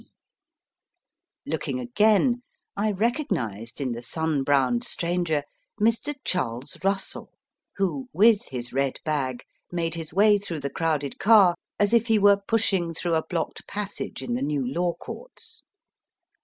[0.01, 0.07] C.
[1.45, 2.41] Looking again,
[2.75, 5.43] I recognized in the sun browned stranger
[5.79, 6.15] Mr.
[6.25, 7.27] Charles Kussell,
[7.75, 12.17] who, with his red bag, made his way through the crowded car as if he
[12.17, 15.61] were pushing through a blocked passage in the new Law Courts.